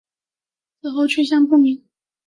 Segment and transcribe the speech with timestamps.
[0.81, 1.83] 此后去向不明。